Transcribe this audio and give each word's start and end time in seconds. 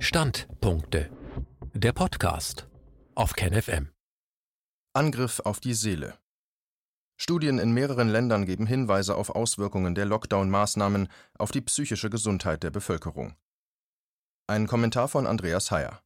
Standpunkte. 0.00 1.10
Der 1.74 1.92
Podcast 1.92 2.68
auf 3.16 3.32
KenFM. 3.32 3.88
Angriff 4.92 5.40
auf 5.40 5.58
die 5.58 5.74
Seele. 5.74 6.16
Studien 7.16 7.58
in 7.58 7.72
mehreren 7.72 8.08
Ländern 8.08 8.46
geben 8.46 8.68
Hinweise 8.68 9.16
auf 9.16 9.30
Auswirkungen 9.30 9.96
der 9.96 10.06
Lockdown-Maßnahmen 10.06 11.08
auf 11.36 11.50
die 11.50 11.62
psychische 11.62 12.10
Gesundheit 12.10 12.62
der 12.62 12.70
Bevölkerung. 12.70 13.34
Ein 14.46 14.68
Kommentar 14.68 15.08
von 15.08 15.26
Andreas 15.26 15.72
Heyer. 15.72 16.00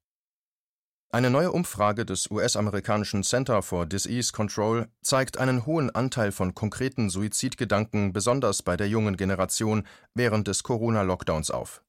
Eine 1.10 1.28
neue 1.28 1.52
Umfrage 1.52 2.06
des 2.06 2.30
US-amerikanischen 2.30 3.22
Center 3.22 3.60
for 3.60 3.84
Disease 3.84 4.32
Control 4.32 4.88
zeigt 5.02 5.36
einen 5.36 5.66
hohen 5.66 5.90
Anteil 5.94 6.32
von 6.32 6.54
konkreten 6.54 7.10
Suizidgedanken, 7.10 8.14
besonders 8.14 8.62
bei 8.62 8.78
der 8.78 8.88
jungen 8.88 9.18
Generation, 9.18 9.86
während 10.14 10.48
des 10.48 10.62
Corona-Lockdowns 10.62 11.50
auf. 11.50 11.84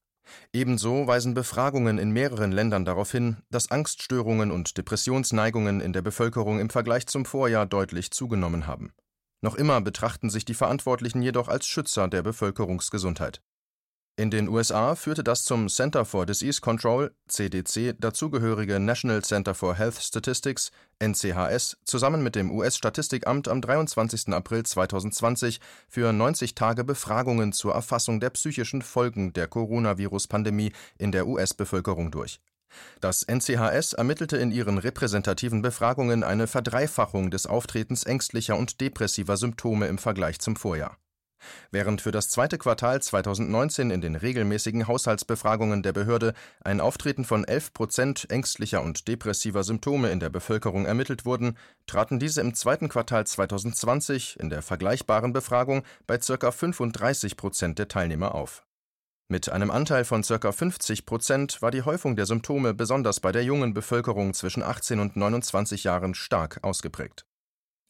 Ebenso 0.52 1.06
weisen 1.06 1.34
Befragungen 1.34 1.98
in 1.98 2.10
mehreren 2.10 2.52
Ländern 2.52 2.84
darauf 2.84 3.10
hin, 3.10 3.38
dass 3.50 3.70
Angststörungen 3.70 4.50
und 4.50 4.76
Depressionsneigungen 4.78 5.80
in 5.80 5.92
der 5.92 6.02
Bevölkerung 6.02 6.60
im 6.60 6.70
Vergleich 6.70 7.06
zum 7.06 7.24
Vorjahr 7.24 7.66
deutlich 7.66 8.10
zugenommen 8.10 8.66
haben. 8.66 8.92
Noch 9.40 9.56
immer 9.56 9.80
betrachten 9.80 10.30
sich 10.30 10.44
die 10.44 10.54
Verantwortlichen 10.54 11.20
jedoch 11.20 11.48
als 11.48 11.66
Schützer 11.66 12.08
der 12.08 12.22
Bevölkerungsgesundheit. 12.22 13.42
In 14.16 14.30
den 14.30 14.48
USA 14.48 14.94
führte 14.94 15.24
das 15.24 15.42
zum 15.42 15.68
Center 15.68 16.04
for 16.04 16.24
Disease 16.24 16.60
Control 16.60 17.12
(CDC) 17.26 17.96
dazugehörige 17.98 18.78
National 18.78 19.22
Center 19.22 19.54
for 19.54 19.74
Health 19.74 20.00
Statistics 20.00 20.70
(NCHS) 21.00 21.78
zusammen 21.84 22.22
mit 22.22 22.36
dem 22.36 22.52
US-Statistikamt 22.52 23.48
am 23.48 23.60
23. 23.60 24.28
April 24.28 24.62
2020 24.62 25.58
für 25.88 26.12
90 26.12 26.54
Tage 26.54 26.84
Befragungen 26.84 27.52
zur 27.52 27.74
Erfassung 27.74 28.20
der 28.20 28.30
psychischen 28.30 28.82
Folgen 28.82 29.32
der 29.32 29.48
Coronavirus-Pandemie 29.48 30.72
in 30.96 31.10
der 31.10 31.26
US-Bevölkerung 31.26 32.12
durch. 32.12 32.38
Das 33.00 33.24
NCHS 33.24 33.94
ermittelte 33.94 34.36
in 34.36 34.52
ihren 34.52 34.78
repräsentativen 34.78 35.60
Befragungen 35.60 36.22
eine 36.22 36.46
Verdreifachung 36.46 37.32
des 37.32 37.48
Auftretens 37.48 38.04
ängstlicher 38.04 38.56
und 38.56 38.80
depressiver 38.80 39.36
Symptome 39.36 39.88
im 39.88 39.98
Vergleich 39.98 40.38
zum 40.38 40.54
Vorjahr 40.54 40.98
Während 41.70 42.00
für 42.00 42.10
das 42.10 42.28
zweite 42.28 42.58
Quartal 42.58 43.02
2019 43.02 43.90
in 43.90 44.00
den 44.00 44.16
regelmäßigen 44.16 44.86
Haushaltsbefragungen 44.86 45.82
der 45.82 45.92
Behörde 45.92 46.34
ein 46.62 46.80
Auftreten 46.80 47.24
von 47.24 47.44
11 47.44 47.72
Prozent 47.72 48.30
ängstlicher 48.30 48.82
und 48.82 49.08
depressiver 49.08 49.64
Symptome 49.64 50.10
in 50.10 50.20
der 50.20 50.30
Bevölkerung 50.30 50.86
ermittelt 50.86 51.24
wurden, 51.24 51.56
traten 51.86 52.18
diese 52.18 52.40
im 52.40 52.54
zweiten 52.54 52.88
Quartal 52.88 53.26
2020 53.26 54.38
in 54.40 54.50
der 54.50 54.62
vergleichbaren 54.62 55.32
Befragung 55.32 55.82
bei 56.06 56.18
ca. 56.18 56.50
35 56.50 57.36
Prozent 57.36 57.78
der 57.78 57.88
Teilnehmer 57.88 58.34
auf. 58.34 58.64
Mit 59.28 59.48
einem 59.48 59.70
Anteil 59.70 60.04
von 60.04 60.22
ca. 60.22 60.52
50 60.52 61.06
Prozent 61.06 61.62
war 61.62 61.70
die 61.70 61.82
Häufung 61.82 62.14
der 62.14 62.26
Symptome 62.26 62.74
besonders 62.74 63.20
bei 63.20 63.32
der 63.32 63.42
jungen 63.42 63.72
Bevölkerung 63.72 64.34
zwischen 64.34 64.62
18 64.62 65.00
und 65.00 65.16
29 65.16 65.84
Jahren 65.84 66.14
stark 66.14 66.60
ausgeprägt 66.62 67.24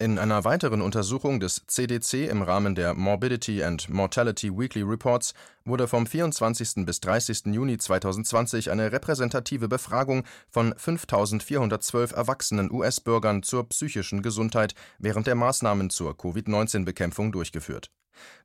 in 0.01 0.19
einer 0.19 0.45
weiteren 0.45 0.83
Untersuchung 0.83 1.39
des 1.39 1.63
CDC 1.69 2.29
im 2.29 2.43
Rahmen 2.43 2.75
der 2.75 2.95
Morbidity 2.95 3.63
and 3.63 3.89
Mortality 3.89 4.51
Weekly 4.51 4.83
Reports 4.83 5.35
wurde 5.65 5.87
vom 5.87 6.05
24. 6.07 6.85
bis 6.85 6.99
30. 6.99 7.47
Juni 7.47 7.79
2020 7.79 8.73
eine 8.73 8.91
repräsentative 8.91 9.69
Befragung 9.69 10.25
von 10.51 10.75
5412 10.77 12.11
erwachsenen 12.11 12.73
US-Bürgern 12.73 13.45
zur 13.45 13.69
psychischen 13.69 14.21
Gesundheit 14.21 14.75
während 14.99 15.29
der 15.29 15.37
Maßnahmen 15.37 15.91
zur 15.91 16.19
Covid-19-Bekämpfung 16.19 17.31
durchgeführt. 17.31 17.93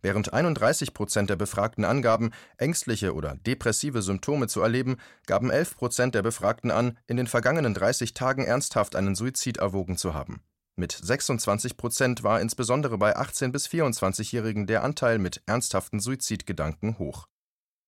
Während 0.03 0.31
31 0.31 0.93
Prozent 0.93 1.31
der 1.31 1.35
Befragten 1.35 1.83
angaben, 1.83 2.29
ängstliche 2.57 3.15
oder 3.15 3.35
depressive 3.35 4.03
Symptome 4.03 4.47
zu 4.47 4.61
erleben, 4.61 4.97
gaben 5.25 5.49
11 5.49 5.77
Prozent 5.77 6.15
der 6.15 6.21
Befragten 6.21 6.69
an, 6.69 6.97
in 7.07 7.17
den 7.17 7.27
vergangenen 7.27 7.73
30 7.73 8.13
Tagen 8.13 8.45
ernsthaft 8.45 8.95
einen 8.95 9.15
Suizid 9.15 9.57
erwogen 9.57 9.97
zu 9.97 10.13
haben 10.13 10.41
mit 10.79 10.91
26 10.93 11.77
Prozent 11.77 12.23
war 12.23 12.41
insbesondere 12.41 12.97
bei 12.97 13.15
18 13.15 13.51
bis 13.51 13.67
24-Jährigen 13.67 14.65
der 14.65 14.83
Anteil 14.83 15.19
mit 15.19 15.43
ernsthaften 15.45 15.99
Suizidgedanken 15.99 16.97
hoch. 16.97 17.27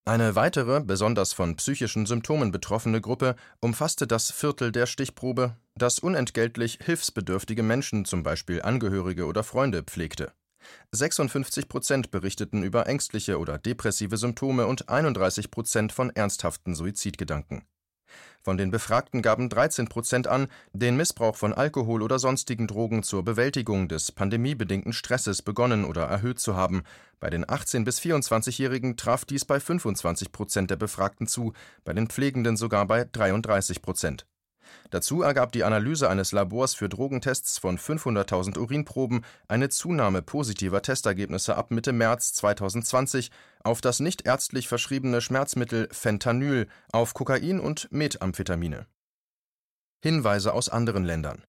Eine 0.05 0.35
weitere, 0.35 0.81
besonders 0.81 1.31
von 1.31 1.55
psychischen 1.55 2.05
Symptomen 2.05 2.51
betroffene 2.51 3.01
Gruppe 3.01 3.35
umfasste 3.59 4.07
das 4.07 4.31
Viertel 4.31 4.71
der 4.71 4.87
Stichprobe, 4.87 5.55
das 5.75 5.99
unentgeltlich 5.99 6.79
hilfsbedürftige 6.83 7.63
Menschen, 7.63 8.05
zum 8.05 8.23
Beispiel 8.23 8.61
Angehörige 8.61 9.25
oder 9.25 9.43
Freunde, 9.43 9.83
pflegte. 9.83 10.33
56 10.91 11.67
Prozent 11.69 12.11
berichteten 12.11 12.63
über 12.63 12.87
ängstliche 12.87 13.39
oder 13.39 13.57
depressive 13.57 14.17
Symptome 14.17 14.67
und 14.67 14.89
31 14.89 15.49
Prozent 15.49 15.91
von 15.91 16.09
ernsthaften 16.09 16.75
Suizidgedanken 16.75 17.63
von 18.43 18.57
den 18.57 18.71
Befragten 18.71 19.21
gaben 19.21 19.49
13 19.49 19.87
Prozent 19.87 20.27
an, 20.27 20.47
den 20.73 20.97
Missbrauch 20.97 21.35
von 21.35 21.53
Alkohol 21.53 22.01
oder 22.01 22.17
sonstigen 22.17 22.67
Drogen 22.67 23.03
zur 23.03 23.23
Bewältigung 23.23 23.87
des 23.87 24.11
pandemiebedingten 24.11 24.93
Stresses 24.93 25.41
begonnen 25.41 25.85
oder 25.85 26.03
erhöht 26.03 26.39
zu 26.39 26.55
haben. 26.55 26.83
Bei 27.19 27.29
den 27.29 27.47
18 27.47 27.83
bis 27.83 27.99
24-Jährigen 27.99 28.97
traf 28.97 29.25
dies 29.25 29.45
bei 29.45 29.59
25 29.59 30.31
Prozent 30.31 30.71
der 30.71 30.77
Befragten 30.77 31.27
zu, 31.27 31.53
bei 31.83 31.93
den 31.93 32.07
Pflegenden 32.07 32.57
sogar 32.57 32.87
bei 32.87 33.05
33 33.11 33.81
Prozent 33.81 34.25
Dazu 34.89 35.21
ergab 35.21 35.51
die 35.51 35.63
Analyse 35.63 36.09
eines 36.09 36.31
Labors 36.31 36.73
für 36.73 36.89
Drogentests 36.89 37.57
von 37.57 37.77
500.000 37.77 38.57
Urinproben 38.57 39.23
eine 39.47 39.69
Zunahme 39.69 40.21
positiver 40.21 40.81
Testergebnisse 40.81 41.55
ab 41.55 41.71
Mitte 41.71 41.93
März 41.93 42.33
2020 42.33 43.31
auf 43.63 43.81
das 43.81 43.99
nicht 43.99 44.25
ärztlich 44.25 44.67
verschriebene 44.67 45.21
Schmerzmittel 45.21 45.87
Fentanyl, 45.91 46.67
auf 46.91 47.13
Kokain 47.13 47.59
und 47.59 47.91
Methamphetamine. 47.91 48.87
Hinweise 50.03 50.53
aus 50.53 50.69
anderen 50.69 51.05
Ländern 51.05 51.43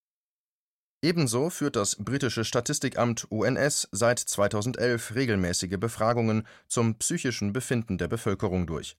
Ebenso 1.04 1.50
führt 1.50 1.74
das 1.74 1.96
britische 1.96 2.44
Statistikamt 2.44 3.26
UNS 3.28 3.88
seit 3.90 4.20
2011 4.20 5.16
regelmäßige 5.16 5.78
Befragungen 5.78 6.46
zum 6.68 6.94
psychischen 6.96 7.52
Befinden 7.52 7.98
der 7.98 8.06
Bevölkerung 8.06 8.68
durch 8.68 8.96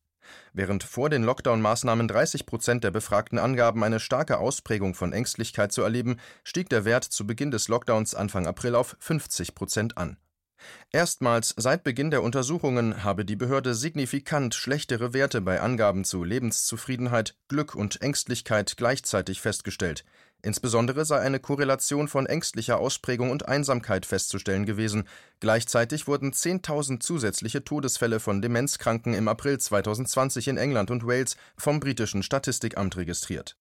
Während 0.54 0.84
vor 0.84 1.10
den 1.10 1.24
Lockdown-Maßnahmen 1.24 2.08
30 2.08 2.46
Prozent 2.46 2.84
der 2.84 2.92
Befragten 2.92 3.40
angaben, 3.40 3.84
eine 3.84 4.00
starke 4.00 4.38
Ausprägung 4.38 4.94
von 4.94 5.14
Ängstlichkeit 5.14 5.72
zu 5.72 5.82
erleben, 5.82 6.18
stieg 6.44 6.70
der 6.70 6.86
Wert 6.86 7.04
zu 7.04 7.26
Beginn 7.28 7.52
des 7.52 7.68
Lockdowns 7.68 8.16
Anfang 8.16 8.48
April 8.48 8.76
auf 8.76 8.96
50 9.00 9.56
Prozent 9.56 9.98
an. 9.98 10.18
Erstmals 10.92 11.54
seit 11.58 11.84
Beginn 11.84 12.12
der 12.12 12.24
Untersuchungen 12.24 13.04
habe 13.04 13.26
die 13.26 13.36
Behörde 13.36 13.74
signifikant 13.76 14.56
schlechtere 14.56 15.14
Werte 15.14 15.42
bei 15.42 15.60
Angaben 15.60 16.06
zu 16.06 16.24
Lebenszufriedenheit, 16.24 17.36
Glück 17.50 17.76
und 17.76 18.02
Ängstlichkeit 18.02 18.76
gleichzeitig 18.78 19.42
festgestellt 19.42 20.06
Insbesondere 20.46 21.06
sei 21.06 21.20
eine 21.20 21.40
Korrelation 21.40 22.10
von 22.10 22.26
ängstlicher 22.26 22.78
Ausprägung 22.78 23.32
und 23.32 23.48
Einsamkeit 23.48 24.06
festzustellen 24.06 24.66
gewesen. 24.66 25.08
Gleichzeitig 25.40 26.06
wurden 26.06 26.34
10.000 26.34 27.00
zusätzliche 27.00 27.64
Todesfälle 27.64 28.20
von 28.20 28.42
Demenzkranken 28.42 29.14
im 29.14 29.30
April 29.30 29.58
2020 29.58 30.50
in 30.50 30.58
England 30.58 30.92
und 30.92 31.08
Wales 31.08 31.38
vom 31.58 31.80
britischen 31.80 32.24
Statistikamt 32.24 32.98
registriert. 32.98 33.56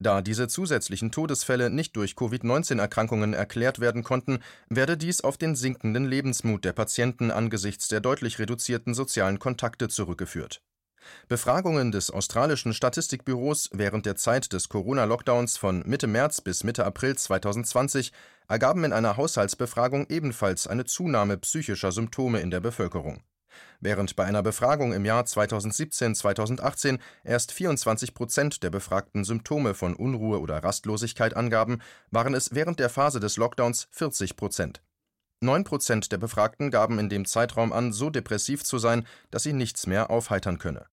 Da 0.00 0.22
diese 0.22 0.48
zusätzlichen 0.48 1.12
Todesfälle 1.12 1.68
nicht 1.68 1.94
durch 1.94 2.16
Covid-19-Erkrankungen 2.16 3.34
erklärt 3.34 3.78
werden 3.78 4.02
konnten, 4.02 4.38
werde 4.70 4.96
dies 4.96 5.20
auf 5.20 5.36
den 5.36 5.54
sinkenden 5.54 6.06
Lebensmut 6.06 6.64
der 6.64 6.72
Patienten 6.72 7.30
angesichts 7.30 7.88
der 7.88 8.00
deutlich 8.00 8.38
reduzierten 8.38 8.94
sozialen 8.94 9.38
Kontakte 9.38 9.88
zurückgeführt 9.88 10.62
Befragungen 11.28 11.92
des 11.92 12.10
australischen 12.10 12.74
Statistikbüros 12.74 13.70
während 13.72 14.06
der 14.06 14.16
Zeit 14.16 14.52
des 14.52 14.68
Corona-Lockdowns 14.68 15.56
von 15.56 15.82
Mitte 15.86 16.06
März 16.06 16.40
bis 16.40 16.64
Mitte 16.64 16.84
April 16.84 17.16
2020 17.16 18.12
ergaben 18.48 18.84
in 18.84 18.92
einer 18.92 19.16
Haushaltsbefragung 19.16 20.06
ebenfalls 20.08 20.66
eine 20.66 20.84
Zunahme 20.84 21.38
psychischer 21.38 21.92
Symptome 21.92 22.40
in 22.40 22.50
der 22.50 22.60
Bevölkerung. 22.60 23.22
Während 23.80 24.16
bei 24.16 24.24
einer 24.24 24.42
Befragung 24.42 24.92
im 24.92 25.04
Jahr 25.04 25.24
2017/2018 25.24 26.98
erst 27.22 27.52
24 27.52 28.14
Prozent 28.14 28.62
der 28.62 28.70
Befragten 28.70 29.24
Symptome 29.24 29.74
von 29.74 29.94
Unruhe 29.94 30.40
oder 30.40 30.62
Rastlosigkeit 30.62 31.36
angaben, 31.36 31.80
waren 32.10 32.34
es 32.34 32.54
während 32.54 32.80
der 32.80 32.90
Phase 32.90 33.20
des 33.20 33.36
Lockdowns 33.36 33.88
40 33.90 34.36
Prozent. 34.36 34.82
Neun 35.40 35.64
Prozent 35.64 36.10
der 36.10 36.18
Befragten 36.18 36.70
gaben 36.70 36.98
in 36.98 37.08
dem 37.08 37.26
Zeitraum 37.26 37.72
an, 37.72 37.92
so 37.92 38.08
depressiv 38.10 38.64
zu 38.64 38.78
sein, 38.78 39.06
dass 39.30 39.42
sie 39.42 39.52
nichts 39.52 39.86
mehr 39.86 40.10
aufheitern 40.10 40.58
könne 40.58 40.86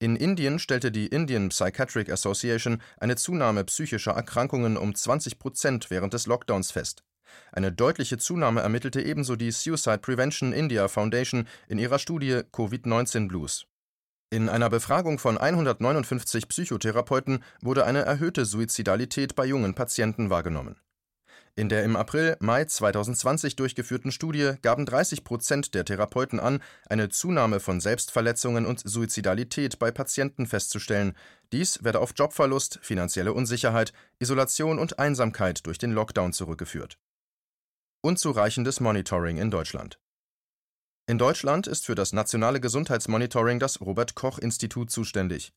in 0.00 0.16
Indien 0.16 0.58
stellte 0.58 0.90
die 0.90 1.08
Indian 1.08 1.50
Psychiatric 1.50 2.10
Association 2.10 2.80
eine 2.98 3.16
Zunahme 3.16 3.64
psychischer 3.64 4.12
Erkrankungen 4.12 4.78
um 4.78 4.94
20 4.94 5.38
Prozent 5.38 5.90
während 5.90 6.14
des 6.14 6.26
Lockdowns 6.26 6.70
fest. 6.70 7.04
Eine 7.52 7.70
deutliche 7.70 8.16
Zunahme 8.16 8.62
ermittelte 8.62 9.02
ebenso 9.02 9.36
die 9.36 9.50
Suicide 9.50 9.98
Prevention 9.98 10.54
India 10.54 10.88
Foundation 10.88 11.46
in 11.68 11.78
ihrer 11.78 11.98
Studie 11.98 12.40
Covid-19 12.50 13.28
Blues. 13.28 13.66
In 14.30 14.48
einer 14.48 14.70
Befragung 14.70 15.18
von 15.18 15.36
159 15.36 16.48
Psychotherapeuten 16.48 17.44
wurde 17.60 17.84
eine 17.84 18.00
erhöhte 18.00 18.46
Suizidalität 18.46 19.34
bei 19.34 19.44
jungen 19.44 19.74
Patienten 19.74 20.30
wahrgenommen 20.30 20.76
In 21.56 21.68
der 21.68 21.84
im 21.84 21.96
April/Mai 21.96 22.64
2020 22.64 23.56
durchgeführten 23.56 24.12
Studie 24.12 24.52
gaben 24.62 24.86
30 24.86 25.24
Prozent 25.24 25.74
der 25.74 25.84
Therapeuten 25.84 26.38
an, 26.38 26.62
eine 26.88 27.08
Zunahme 27.08 27.60
von 27.60 27.80
Selbstverletzungen 27.80 28.66
und 28.66 28.80
Suizidalität 28.88 29.78
bei 29.78 29.90
Patienten 29.90 30.46
festzustellen. 30.46 31.16
Dies 31.52 31.82
werde 31.82 31.98
auf 31.98 32.12
Jobverlust, 32.16 32.78
finanzielle 32.82 33.32
Unsicherheit, 33.32 33.92
Isolation 34.20 34.78
und 34.78 34.98
Einsamkeit 34.98 35.66
durch 35.66 35.78
den 35.78 35.92
Lockdown 35.92 36.32
zurückgeführt. 36.32 36.98
Unzureichendes 38.02 38.80
Monitoring 38.80 39.36
in 39.36 39.50
Deutschland 39.50 39.98
In 41.06 41.18
Deutschland 41.18 41.66
ist 41.66 41.84
für 41.84 41.94
das 41.94 42.12
nationale 42.12 42.60
Gesundheitsmonitoring 42.60 43.58
das 43.58 43.80
Robert 43.80 44.14
Koch 44.14 44.38
Institut 44.38 44.90
zuständig. 44.90 45.52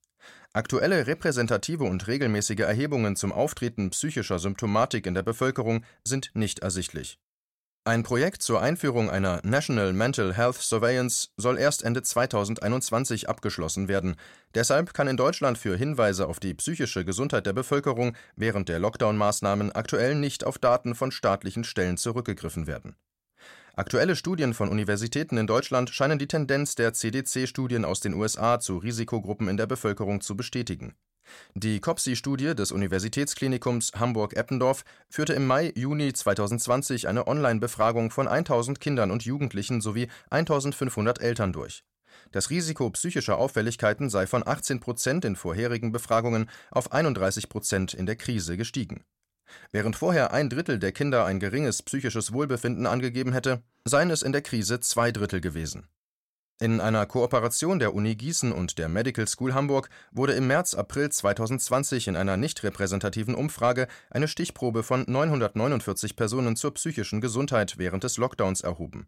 Aktuelle 0.54 1.08
repräsentative 1.08 1.84
und 1.84 2.08
regelmäßige 2.08 2.60
Erhebungen 2.60 3.16
zum 3.16 3.32
Auftreten 3.32 3.90
psychischer 3.90 4.40
Symptomatik 4.40 5.06
in 5.06 5.14
der 5.14 5.24
Bevölkerung 5.24 5.84
sind 6.04 6.32
nicht 6.34 6.60
ersichtlich. 6.60 7.18
Ein 7.86 8.04
Projekt 8.04 8.42
zur 8.42 8.62
Einführung 8.62 9.10
einer 9.10 9.42
National 9.44 9.92
Mental 9.92 10.34
Health 10.34 10.56
Surveillance 10.56 11.30
soll 11.36 11.58
erst 11.58 11.84
Ende 11.84 12.02
2021 12.02 13.28
abgeschlossen 13.28 13.90
werden. 13.90 14.16
Deshalb 14.56 14.94
kann 14.94 15.10
in 15.10 15.18
Deutschland 15.18 15.58
für 15.58 15.76
Hinweise 15.76 16.28
auf 16.28 16.40
die 16.40 16.54
psychische 16.54 17.04
Gesundheit 17.04 17.46
der 17.46 17.52
Bevölkerung 17.52 18.16
während 18.38 18.70
der 18.70 18.80
Lockdown-Maßnahmen 18.80 19.74
aktuell 19.74 20.16
nicht 20.16 20.46
auf 20.46 20.60
Daten 20.60 20.96
von 20.96 21.12
staatlichen 21.12 21.66
Stellen 21.66 21.98
zurückgegriffen 21.98 22.68
werden 22.68 22.96
Aktuelle 23.76 24.16
Studien 24.16 24.54
von 24.54 24.70
Universitäten 24.70 25.36
in 25.36 25.48
Deutschland 25.48 25.90
scheinen 25.90 26.20
die 26.20 26.28
Tendenz 26.28 26.76
der 26.76 26.94
CDC-Studien 26.94 27.86
aus 27.86 28.02
den 28.02 28.14
USA 28.14 28.60
zu 28.60 28.78
Risikogruppen 28.78 29.48
in 29.48 29.58
der 29.58 29.66
Bevölkerung 29.66 30.22
zu 30.22 30.38
bestätigen. 30.38 30.94
Die 31.56 31.80
COPSI-Studie 31.80 32.54
des 32.54 32.72
Universitätsklinikums 32.72 33.94
Hamburg-Eppendorf 33.96 34.86
führte 35.10 35.34
im 35.34 35.48
Mai/Juni 35.48 36.14
2020 36.14 37.08
eine 37.08 37.26
Online-Befragung 37.26 38.12
von 38.12 38.28
1000 38.28 38.80
Kindern 38.80 39.10
und 39.10 39.26
Jugendlichen 39.26 39.82
sowie 39.82 40.08
1500 40.30 41.20
Eltern 41.20 41.52
durch. 41.52 41.84
Das 42.32 42.52
Risiko 42.52 42.92
psychischer 42.92 43.40
Auffälligkeiten 43.40 44.12
sei 44.12 44.28
von 44.28 44.48
18 44.48 44.82
Prozent 44.82 45.26
in 45.26 45.36
vorherigen 45.36 45.92
Befragungen 45.92 46.48
auf 46.70 46.92
31 46.92 47.50
Prozent 47.50 47.96
in 47.96 48.06
der 48.06 48.18
Krise 48.18 48.56
gestiegen 48.56 49.04
Während 49.72 49.96
vorher 49.96 50.34
ein 50.34 50.50
Drittel 50.50 50.80
der 50.80 50.92
Kinder 50.92 51.26
ein 51.26 51.40
geringes 51.40 51.82
psychisches 51.84 52.34
Wohlbefinden 52.34 52.86
angegeben 52.86 53.34
hätte, 53.34 53.64
seien 53.86 54.10
es 54.10 54.22
in 54.22 54.32
der 54.32 54.42
Krise 54.42 54.80
zwei 54.80 55.12
Drittel 55.12 55.42
gewesen. 55.42 55.88
In 56.60 56.80
einer 56.80 57.06
Kooperation 57.06 57.80
der 57.80 57.94
Uni 57.94 58.16
Gießen 58.16 58.52
und 58.52 58.78
der 58.78 58.88
Medical 58.88 59.28
School 59.28 59.54
Hamburg 59.54 59.90
wurde 60.12 60.34
im 60.34 60.48
März/April 60.48 61.10
2020 61.10 62.08
in 62.08 62.16
einer 62.16 62.38
nicht 62.38 62.64
repräsentativen 62.64 63.36
Umfrage 63.36 63.88
eine 64.12 64.28
Stichprobe 64.28 64.84
von 64.84 65.04
949 65.08 66.16
Personen 66.16 66.56
zur 66.56 66.74
psychischen 66.76 67.22
Gesundheit 67.22 67.80
während 67.80 68.04
des 68.04 68.18
Lockdowns 68.18 68.62
erhoben. 68.62 69.08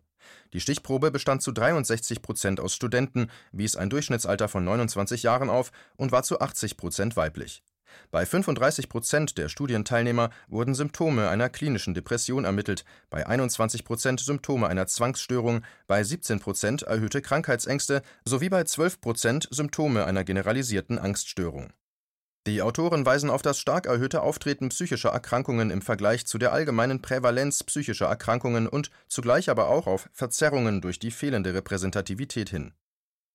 Die 0.54 0.60
Stichprobe 0.60 1.12
bestand 1.12 1.44
zu 1.44 1.52
63 1.52 2.24
Prozent 2.24 2.60
aus 2.60 2.74
Studenten, 2.74 3.30
wies 3.52 3.76
ein 3.76 3.92
Durchschnittsalter 3.92 4.50
von 4.50 4.66
29 4.66 5.24
Jahren 5.24 5.50
auf 5.50 5.72
und 5.96 6.12
war 6.12 6.24
zu 6.24 6.42
80 6.42 6.78
Prozent 6.78 7.16
weiblich 7.16 7.64
bei 8.12 8.26
35 8.26 8.90
Prozent 8.90 9.38
der 9.38 9.50
Studienteilnehmer 9.50 10.30
wurden 10.48 10.76
Symptome 10.76 11.30
einer 11.30 11.50
klinischen 11.50 11.94
Depression 11.94 12.46
ermittelt, 12.46 12.86
bei 13.10 13.26
21 13.26 13.84
Prozent 13.86 14.20
Symptome 14.20 14.68
einer 14.68 14.88
Zwangsstörung, 14.88 15.62
bei 15.88 16.04
17 16.04 16.40
Prozent 16.40 16.84
erhöhte 16.84 17.22
Krankheitsängste 17.22 18.02
sowie 18.26 18.50
bei 18.50 18.64
12 18.64 19.02
Prozent 19.02 19.48
Symptome 19.52 20.06
einer 20.06 20.24
generalisierten 20.24 21.00
Angststörung. 21.00 21.72
Die 22.48 22.62
Autoren 22.62 23.06
weisen 23.06 23.32
auf 23.32 23.42
das 23.42 23.60
stark 23.60 23.88
erhöhte 23.88 24.22
Auftreten 24.22 24.70
psychischer 24.70 25.10
Erkrankungen 25.10 25.72
im 25.72 25.82
Vergleich 25.82 26.28
zu 26.28 26.38
der 26.38 26.54
allgemeinen 26.54 27.02
Prävalenz 27.02 27.64
psychischer 27.64 28.06
Erkrankungen 28.06 28.68
und 28.68 28.92
zugleich 29.08 29.50
aber 29.50 29.70
auch 29.70 29.88
auf 29.88 30.08
Verzerrungen 30.14 30.80
durch 30.80 31.00
die 31.00 31.12
fehlende 31.12 31.56
Repräsentativität 31.56 32.50
hin 32.50 32.74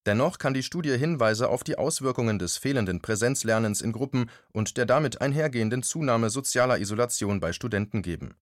Dennoch 0.06 0.38
kann 0.38 0.54
die 0.54 0.62
Studie 0.62 0.96
Hinweise 0.96 1.48
auf 1.48 1.62
die 1.62 1.76
Auswirkungen 1.76 2.38
des 2.38 2.56
fehlenden 2.56 3.00
Präsenzlernens 3.00 3.82
in 3.82 3.92
Gruppen 3.92 4.30
und 4.52 4.76
der 4.78 4.86
damit 4.86 5.20
einhergehenden 5.20 5.82
Zunahme 5.82 6.30
sozialer 6.30 6.78
Isolation 6.78 7.40
bei 7.40 7.52
Studenten 7.52 8.00
geben. 8.00 8.34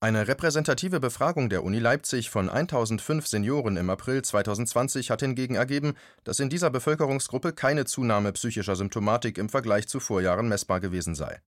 Eine 0.00 0.28
repräsentative 0.28 1.00
Befragung 1.00 1.48
der 1.48 1.64
Uni 1.64 1.78
Leipzig 1.78 2.30
von 2.30 2.50
1005 2.50 3.26
Senioren 3.26 3.76
im 3.76 3.88
April 3.90 4.22
2020 4.22 5.10
hat 5.10 5.20
hingegen 5.20 5.54
ergeben, 5.54 5.94
dass 6.24 6.40
in 6.40 6.50
dieser 6.50 6.70
Bevölkerungsgruppe 6.70 7.52
keine 7.52 7.84
Zunahme 7.84 8.32
psychischer 8.32 8.76
Symptomatik 8.76 9.38
im 9.38 9.48
Vergleich 9.48 9.88
zu 9.88 10.00
Vorjahren 10.00 10.48
messbar 10.48 10.80
gewesen 10.80 11.14
sei 11.14 11.40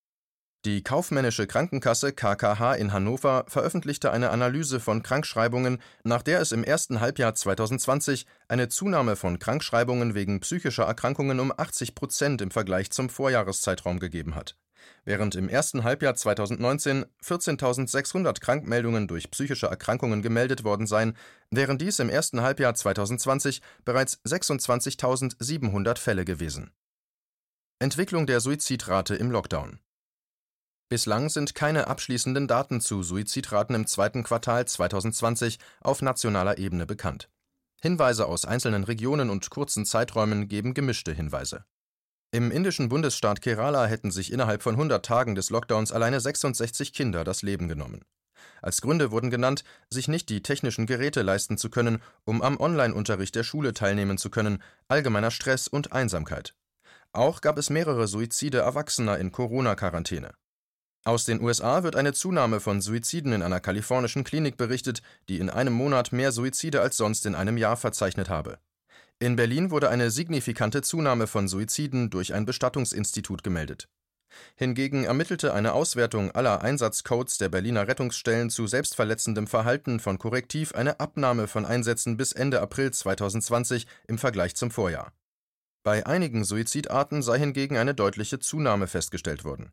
die 0.68 0.84
Kaufmännische 0.84 1.48
Krankenkasse 1.48 2.12
(KKH) 2.12 2.74
in 2.74 2.92
Hannover 2.92 3.46
veröffentlichte 3.48 4.12
eine 4.12 4.31
Analyse 4.31 4.81
von 4.81 5.02
Krankschreibungen, 5.02 5.81
nach 6.04 6.22
der 6.22 6.42
es 6.42 6.52
im 6.52 6.66
ersten 6.66 7.00
Halbjahr 7.00 7.36
2020 7.36 8.25
eine 8.50 8.68
Zunahme 8.68 9.16
von 9.16 9.40
Krankschreibungen 9.40 10.14
wegen 10.14 10.42
psychischer 10.42 10.84
Erkrankungen 10.84 11.40
um 11.40 11.54
80 11.56 11.96
Prozent 11.96 12.42
im 12.42 12.52
Vergleich 12.52 12.92
zum 12.92 13.08
Vorjahreszeitraum 13.08 14.00
gegeben 14.00 14.36
hat. 14.36 14.58
Während 15.06 15.36
im 15.36 15.48
ersten 15.48 15.86
Halbjahr 15.86 16.16
2019 16.16 17.06
14.600 17.24 18.42
Krankmeldungen 18.42 19.08
durch 19.08 19.31
psychische 19.31 19.68
Erkrankungen 19.68 20.22
gemeldet 20.22 20.66
worden 20.66 20.86
seien, 20.86 21.16
wären 21.50 21.78
dies 21.78 22.00
im 22.00 22.10
ersten 22.10 22.42
Halbjahr 22.42 22.75
2020 22.75 23.62
bereits 23.86 24.19
26.700 24.25 25.98
Fälle 25.98 26.25
gewesen. 26.25 26.72
Entwicklung 27.80 28.28
der 28.28 28.42
Suizidrate 28.42 29.16
im 29.16 29.31
Lockdown 29.31 29.80
Bislang 30.89 31.28
sind 31.28 31.54
keine 31.54 31.88
abschließenden 31.88 32.48
Daten 32.48 32.80
zu 32.80 33.04
Suizidraten 33.04 33.75
im 33.75 33.88
zweiten 33.88 34.24
Quartal 34.24 34.66
2020 34.66 35.60
auf 35.81 36.01
nationaler 36.01 36.57
Ebene 36.60 36.86
bekannt. 36.86 37.30
Hinweise 37.81 38.25
aus 38.25 38.45
einzelnen 38.45 38.86
Regionen 38.86 39.30
und 39.30 39.50
kurzen 39.50 39.86
Zeiträumen 39.86 40.48
geben 40.48 40.74
gemischte 40.74 41.13
Hinweise. 41.13 41.66
Im 42.31 42.51
indischen 42.51 42.88
Bundesstaat 42.88 43.42
Kerala 43.42 43.86
hätten 43.86 44.12
sich 44.12 44.31
innerhalb 44.31 44.63
von 44.63 44.75
100 44.75 45.06
Tagen 45.06 45.36
des 45.36 45.50
Lockdowns 45.50 45.92
alleine 45.92 46.22
66 46.22 46.94
Kinder 46.94 47.25
das 47.25 47.42
Leben 47.42 47.68
genommen. 47.68 48.06
Als 48.62 48.80
Gründe 48.80 49.12
wurden 49.12 49.30
genannt, 49.30 49.66
sich 49.90 50.07
nicht 50.07 50.30
die 50.30 50.42
technischen 50.42 50.86
Geräte 50.86 51.22
leisten 51.22 51.57
zu 51.57 51.69
können, 51.69 52.01
um 52.24 52.42
am 52.42 52.57
Online-Unterricht 52.57 53.36
der 53.36 53.44
Schule 53.44 53.74
teilnehmen 53.74 54.18
zu 54.18 54.30
können, 54.30 54.63
allgemeiner 54.88 55.31
Stress 55.31 55.68
und 55.68 55.92
Einsamkeit. 55.92 56.56
Auch 57.12 57.42
gab 57.42 57.57
es 57.57 57.69
mehrere 57.69 58.07
Suizide 58.07 58.60
Erwachsener 58.60 59.18
in 59.18 59.33
Corona-Quarantäne. 59.33 60.31
Aus 61.07 61.24
den 61.24 61.42
USA 61.42 61.83
wird 61.83 61.95
eine 61.95 62.12
Zunahme 62.12 62.59
von 62.59 62.81
Suiziden 62.81 63.31
in 63.31 63.42
einer 63.42 63.62
kalifornischen 63.62 64.25
Klinik 64.25 64.57
berichtet, 64.57 65.01
die 65.30 65.39
in 65.39 65.50
einem 65.50 65.71
Monat 65.71 66.12
mehr 66.12 66.33
Suizide 66.33 66.81
als 66.81 66.98
sonst 66.98 67.25
in 67.25 67.33
einem 67.33 67.56
Jahr 67.56 67.77
verzeichnet 67.77 68.27
habe. 68.27 68.59
In 69.18 69.38
Berlin 69.38 69.71
wurde 69.71 69.88
eine 69.88 70.12
signifikante 70.12 70.81
Zunahme 70.81 71.27
von 71.27 71.48
Suiziden 71.48 72.09
durch 72.09 72.33
ein 72.33 72.44
Bestattungsinstitut 72.44 73.42
gemeldet. 73.42 73.88
Hingegen 74.57 75.06
ermittelte 75.06 75.54
eine 75.54 75.71
Auswertung 75.71 76.31
aller 76.31 76.61
Einsatzcodes 76.61 77.37
der 77.37 77.47
Berliner 77.47 77.87
Rettungsstellen 77.87 78.49
zu 78.49 78.68
selbstverletzendem 78.68 79.47
Verhalten 79.47 80.02
von 80.02 80.18
Korrektiv 80.18 80.76
eine 80.76 80.99
Abnahme 80.99 81.47
von 81.47 81.66
Einsätzen 81.66 82.18
bis 82.18 82.33
Ende 82.33 82.59
April 82.59 82.92
2020 82.92 83.87
im 84.09 84.18
Vergleich 84.18 84.57
zum 84.57 84.71
Vorjahr. 84.71 85.14
Bei 85.83 86.06
einigen 86.06 86.44
Suizidarten 86.44 87.21
sei 87.21 87.40
hingegen 87.40 87.78
eine 87.78 87.95
deutliche 87.95 88.40
Zunahme 88.40 88.87
festgestellt 88.87 89.45
worden 89.45 89.71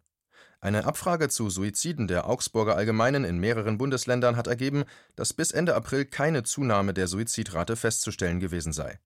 eine 0.64 0.86
Abfrage 0.86 1.28
zu 1.28 1.50
Suiziden 1.50 2.08
der 2.08 2.26
Augsburger 2.26 2.74
Allgemeinen 2.74 3.24
in 3.24 3.36
mehreren 3.38 3.76
Bundesländern 3.76 4.36
hat 4.36 4.46
ergeben, 4.46 4.84
dass 5.14 5.34
bis 5.34 5.50
Ende 5.50 5.74
April 5.74 6.06
keine 6.06 6.42
Zunahme 6.42 6.94
der 6.94 7.06
Suizidrate 7.06 7.76
festzustellen 7.76 8.40
gewesen 8.40 8.72
sei. 8.72 8.98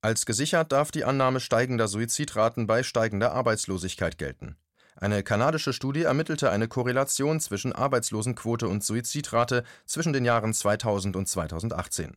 Als 0.00 0.26
gesichert 0.26 0.72
darf 0.72 0.90
die 0.90 1.04
Annahme 1.04 1.38
steigender 1.38 1.86
Suizidraten 1.86 2.66
bei 2.66 2.82
steigender 2.82 3.30
Arbeitslosigkeit 3.30 4.18
gelten. 4.18 4.56
Eine 4.96 5.22
kanadische 5.22 5.72
Studie 5.72 6.02
ermittelte 6.02 6.50
eine 6.50 6.66
Korrelation 6.66 7.38
zwischen 7.38 7.72
Arbeitslosenquote 7.72 8.66
und 8.66 8.82
Suizidrate 8.82 9.62
zwischen 9.86 10.12
den 10.12 10.24
Jahren 10.24 10.52
2000 10.52 11.14
und 11.14 11.28
2018 11.28 12.16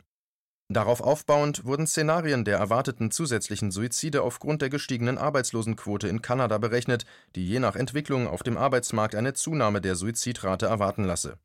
Darauf 0.74 1.02
aufbauend 1.02 1.66
wurden 1.66 1.86
Szenarien 1.86 2.46
der 2.46 2.58
erwarteten 2.58 3.12
zusätzlichen 3.12 3.72
Suizide 3.72 4.22
aufgrund 4.22 4.62
der 4.62 4.70
gestiegenen 4.70 5.18
Arbeitslosenquote 5.18 6.08
in 6.08 6.22
Kanada 6.22 6.58
berechnet, 6.60 7.06
die 7.36 7.46
je 7.46 7.60
nach 7.60 7.76
Entwicklung 7.76 8.26
auf 8.26 8.42
dem 8.42 8.56
Arbeitsmarkt 8.56 9.14
eine 9.14 9.34
Zunahme 9.34 9.82
der 9.82 9.96
Suizidrate 9.96 10.68
erwarten 10.68 11.04
lasse. 11.04 11.38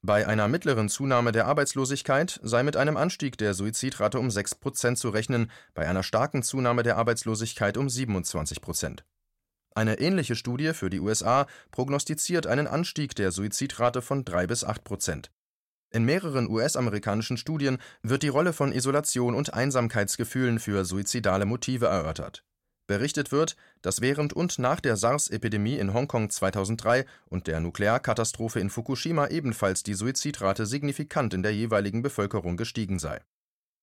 Bei 0.00 0.28
einer 0.28 0.46
mittleren 0.46 0.88
Zunahme 0.88 1.32
der 1.32 1.46
Arbeitslosigkeit 1.46 2.38
sei 2.44 2.62
mit 2.62 2.76
einem 2.76 2.96
Anstieg 2.96 3.36
der 3.36 3.52
Suizidrate 3.54 4.20
um 4.20 4.30
6 4.30 4.54
Prozent 4.54 4.96
zu 4.96 5.08
rechnen, 5.08 5.50
bei 5.74 5.88
einer 5.88 6.04
starken 6.04 6.44
Zunahme 6.44 6.84
der 6.84 6.98
Arbeitslosigkeit 6.98 7.76
um 7.76 7.88
27 7.88 8.60
Prozent. 8.60 9.04
Eine 9.74 9.98
ähnliche 9.98 10.36
Studie 10.36 10.72
für 10.72 10.88
die 10.88 11.00
USA 11.00 11.48
prognostiziert 11.72 12.46
einen 12.46 12.68
Anstieg 12.68 13.16
der 13.16 13.32
Suizidrate 13.32 14.02
von 14.02 14.24
3 14.24 14.46
bis 14.46 14.62
8 14.62 14.84
Prozent 14.84 15.32
in 15.90 16.04
mehreren 16.04 16.48
US-amerikanischen 16.48 17.36
Studien 17.36 17.78
wird 18.02 18.22
die 18.22 18.28
Rolle 18.28 18.52
von 18.52 18.72
Isolation 18.72 19.34
und 19.34 19.54
Einsamkeitsgefühlen 19.54 20.58
für 20.58 20.84
suizidale 20.84 21.46
Motive 21.46 21.86
erörtert. 21.86 22.44
Berichtet 22.86 23.32
wird, 23.32 23.54
dass 23.82 24.00
während 24.00 24.32
und 24.32 24.58
nach 24.58 24.80
der 24.80 24.96
SARS-Epidemie 24.96 25.76
in 25.76 25.92
Hongkong 25.92 26.30
2003 26.30 27.04
und 27.26 27.46
der 27.46 27.60
Nuklearkatastrophe 27.60 28.60
in 28.60 28.70
Fukushima 28.70 29.28
ebenfalls 29.28 29.82
die 29.82 29.92
Suizidrate 29.92 30.64
signifikant 30.64 31.34
in 31.34 31.42
der 31.42 31.54
jeweiligen 31.54 32.00
Bevölkerung 32.00 32.56
gestiegen 32.56 32.98
sei. 32.98 33.20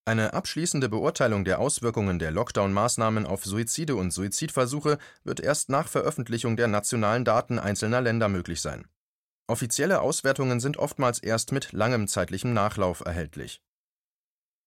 Eine 0.04 0.34
abschließende 0.34 0.88
Beurteilung 0.88 1.44
der 1.44 1.60
Auswirkungen 1.60 2.18
der 2.18 2.32
Lockdown-Maßnahmen 2.32 3.26
auf 3.26 3.44
Suizide 3.44 3.96
und 3.96 4.12
Suizidversuche 4.12 4.98
wird 5.24 5.40
erst 5.40 5.68
nach 5.68 5.88
Veröffentlichung 5.88 6.56
der 6.56 6.68
nationalen 6.68 7.24
Daten 7.24 7.58
einzelner 7.58 8.00
Länder 8.00 8.28
möglich 8.28 8.60
sein. 8.60 8.86
Offizielle 9.48 10.00
Auswertungen 10.00 10.60
sind 10.60 10.76
oftmals 10.76 11.18
erst 11.18 11.52
mit 11.52 11.72
langem 11.72 12.08
zeitlichem 12.08 12.52
Nachlauf 12.52 13.00
erhältlich. 13.00 13.62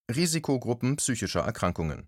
Risikogruppen 0.10 0.96
psychischer 0.96 1.42
Erkrankungen 1.42 2.08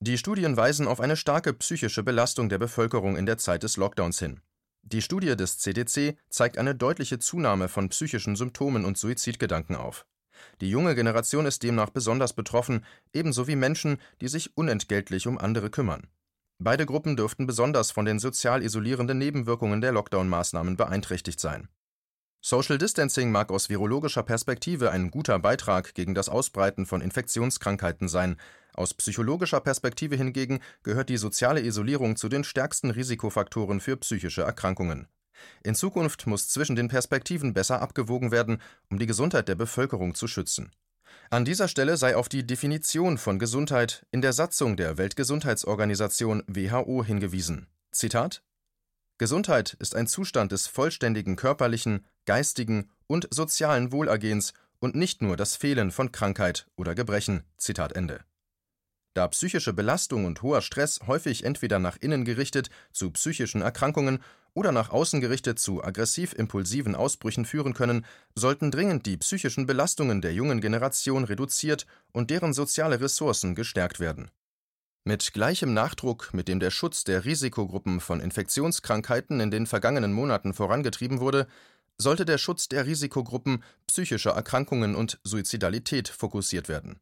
die 0.00 0.16
Studien 0.16 0.56
weisen 0.56 0.86
auf 0.86 1.00
eine 1.00 1.16
starke 1.16 1.52
psychische 1.52 2.04
Belastung 2.04 2.48
der 2.48 2.58
Bevölkerung 2.58 3.16
in 3.16 3.26
der 3.26 3.36
Zeit 3.36 3.64
des 3.64 3.76
Lockdowns 3.76 4.20
hin. 4.20 4.40
Die 4.82 5.02
Studie 5.02 5.34
des 5.34 5.58
CDC 5.58 6.16
zeigt 6.28 6.56
eine 6.56 6.76
deutliche 6.76 7.18
Zunahme 7.18 7.68
von 7.68 7.88
psychischen 7.88 8.36
Symptomen 8.36 8.84
und 8.84 8.96
Suizidgedanken 8.96 9.74
auf. 9.74 10.06
Die 10.60 10.70
junge 10.70 10.94
Generation 10.94 11.46
ist 11.46 11.64
demnach 11.64 11.90
besonders 11.90 12.32
betroffen, 12.32 12.84
ebenso 13.12 13.48
wie 13.48 13.56
Menschen, 13.56 13.98
die 14.20 14.28
sich 14.28 14.56
unentgeltlich 14.56 15.26
um 15.26 15.36
andere 15.36 15.68
kümmern. 15.68 16.06
Beide 16.58 16.86
Gruppen 16.86 17.16
dürften 17.16 17.46
besonders 17.46 17.90
von 17.90 18.04
den 18.04 18.18
sozial 18.18 18.62
isolierenden 18.62 19.18
Nebenwirkungen 19.18 19.80
der 19.80 19.92
Lockdown-Maßnahmen 19.92 20.76
beeinträchtigt 20.76 21.38
sein. 21.38 21.68
Social 22.40 22.78
Distancing 22.78 23.32
mag 23.32 23.50
aus 23.50 23.68
virologischer 23.68 24.22
Perspektive 24.22 24.90
ein 24.90 25.10
guter 25.10 25.38
Beitrag 25.38 25.94
gegen 25.94 26.14
das 26.14 26.28
Ausbreiten 26.28 26.86
von 26.86 27.00
Infektionskrankheiten 27.00 28.08
sein, 28.08 28.36
aus 28.78 28.94
psychologischer 28.94 29.58
Perspektive 29.58 30.14
hingegen 30.14 30.60
gehört 30.84 31.08
die 31.08 31.16
soziale 31.16 31.60
Isolierung 31.60 32.14
zu 32.14 32.28
den 32.28 32.44
stärksten 32.44 32.90
Risikofaktoren 32.92 33.80
für 33.80 33.96
psychische 33.96 34.42
Erkrankungen. 34.42 35.08
In 35.64 35.74
Zukunft 35.74 36.28
muss 36.28 36.48
zwischen 36.48 36.76
den 36.76 36.86
Perspektiven 36.86 37.54
besser 37.54 37.82
abgewogen 37.82 38.30
werden, 38.30 38.62
um 38.88 39.00
die 39.00 39.06
Gesundheit 39.06 39.48
der 39.48 39.56
Bevölkerung 39.56 40.14
zu 40.14 40.28
schützen. 40.28 40.70
An 41.30 41.44
dieser 41.44 41.68
Stelle 41.68 41.96
sei 41.96 42.16
auf 42.16 42.28
die 42.28 42.46
Definition 42.46 43.18
von 43.18 43.38
Gesundheit 43.38 44.06
in 44.10 44.22
der 44.22 44.32
Satzung 44.32 44.76
der 44.76 44.98
Weltgesundheitsorganisation 44.98 46.42
WHO 46.46 47.04
hingewiesen. 47.04 47.66
Zitat 47.92 48.42
Gesundheit 49.18 49.76
ist 49.80 49.96
ein 49.96 50.06
Zustand 50.06 50.52
des 50.52 50.68
vollständigen 50.68 51.36
körperlichen, 51.36 52.06
geistigen 52.24 52.90
und 53.06 53.26
sozialen 53.30 53.90
Wohlergehens 53.90 54.54
und 54.78 54.94
nicht 54.94 55.22
nur 55.22 55.36
das 55.36 55.56
Fehlen 55.56 55.90
von 55.90 56.12
Krankheit 56.12 56.66
oder 56.76 56.94
Gebrechen. 56.94 57.44
Zitat 57.56 57.94
Ende. 57.94 58.20
Da 59.18 59.26
psychische 59.26 59.72
Belastung 59.72 60.26
und 60.26 60.42
hoher 60.42 60.62
Stress 60.62 61.00
häufig 61.08 61.42
entweder 61.42 61.80
nach 61.80 61.96
innen 61.96 62.24
gerichtet 62.24 62.70
zu 62.92 63.10
psychischen 63.10 63.62
Erkrankungen 63.62 64.20
oder 64.54 64.70
nach 64.70 64.90
außen 64.90 65.20
gerichtet 65.20 65.58
zu 65.58 65.82
aggressiv-impulsiven 65.82 66.94
Ausbrüchen 66.94 67.44
führen 67.44 67.74
können, 67.74 68.06
sollten 68.36 68.70
dringend 68.70 69.06
die 69.06 69.16
psychischen 69.16 69.66
Belastungen 69.66 70.20
der 70.20 70.34
jungen 70.34 70.60
Generation 70.60 71.24
reduziert 71.24 71.84
und 72.12 72.30
deren 72.30 72.52
soziale 72.52 73.00
Ressourcen 73.00 73.56
gestärkt 73.56 73.98
werden. 73.98 74.30
Mit 75.02 75.32
gleichem 75.32 75.74
Nachdruck, 75.74 76.32
mit 76.32 76.46
dem 76.46 76.60
der 76.60 76.70
Schutz 76.70 77.02
der 77.02 77.24
Risikogruppen 77.24 77.98
von 77.98 78.20
Infektionskrankheiten 78.20 79.40
in 79.40 79.50
den 79.50 79.66
vergangenen 79.66 80.12
Monaten 80.12 80.54
vorangetrieben 80.54 81.18
wurde, 81.18 81.48
sollte 81.96 82.24
der 82.24 82.38
Schutz 82.38 82.68
der 82.68 82.86
Risikogruppen 82.86 83.64
psychischer 83.88 84.30
Erkrankungen 84.30 84.94
und 84.94 85.18
Suizidalität 85.24 86.06
fokussiert 86.06 86.68
werden. 86.68 87.00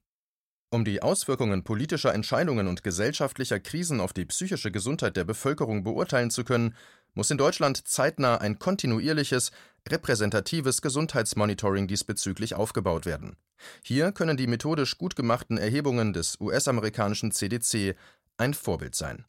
Um 0.70 0.84
die 0.84 1.00
Auswirkungen 1.00 1.62
politischer 1.62 2.12
Entscheidungen 2.12 2.66
und 2.66 2.82
gesellschaftlicher 2.82 3.60
Krisen 3.60 4.00
auf 4.00 4.12
die 4.12 4.24
psychische 4.24 4.72
Gesundheit 4.72 5.16
der 5.16 5.24
Bevölkerung 5.24 5.84
beurteilen 5.84 6.30
zu 6.30 6.44
können, 6.44 6.74
muss 7.14 7.30
in 7.30 7.38
Deutschland 7.38 7.86
zeitnah 7.86 8.38
ein 8.38 8.58
kontinuierliches, 8.58 9.52
repräsentatives 9.88 10.82
Gesundheitsmonitoring 10.82 11.86
diesbezüglich 11.86 12.54
aufgebaut 12.54 13.06
werden. 13.06 13.36
Hier 13.82 14.10
können 14.12 14.36
die 14.36 14.48
methodisch 14.48 14.98
gut 14.98 15.14
gemachten 15.14 15.56
Erhebungen 15.56 16.12
des 16.12 16.40
US-amerikanischen 16.40 17.30
CDC 17.30 17.94
ein 18.36 18.52
Vorbild 18.52 18.94
sein 18.96 19.24